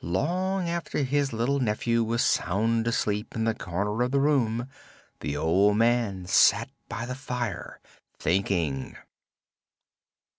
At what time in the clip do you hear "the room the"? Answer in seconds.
4.09-5.37